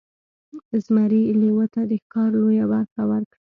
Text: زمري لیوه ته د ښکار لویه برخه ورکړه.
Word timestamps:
زمري 0.83 1.21
لیوه 1.41 1.65
ته 1.73 1.81
د 1.89 1.91
ښکار 2.03 2.29
لویه 2.41 2.65
برخه 2.73 3.01
ورکړه. 3.09 3.29